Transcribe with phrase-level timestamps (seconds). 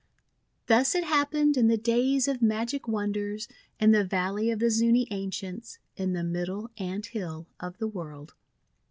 [0.65, 3.47] Thus it happened in the days of magic won ders,
[3.79, 8.33] in the Valley of the Zuni Ancients, in the Middle Ant Hill of the World.